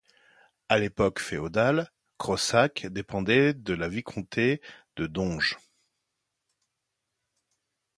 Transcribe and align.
À 0.67 0.79
l'époque 0.79 1.19
féodale, 1.19 1.91
Crossac 2.17 2.87
dépendait 2.87 3.53
de 3.53 3.73
la 3.75 3.87
vicomté 3.87 4.59
de 4.97 5.05
Donges. 5.05 5.59